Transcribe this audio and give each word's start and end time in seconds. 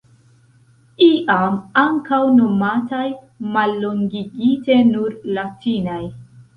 Iam 1.07 1.59
ankaŭ 1.83 2.21
nomataj 2.39 3.05
mallongigite 3.55 4.83
nur 4.93 5.19
"latinaj". 5.41 6.05